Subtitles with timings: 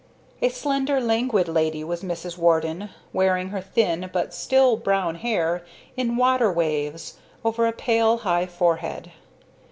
[0.41, 2.35] A slender, languid lady was Mrs.
[2.35, 5.63] Warden, wearing her thin but still brown hair
[5.95, 9.11] in "water waves" over a pale high forehead.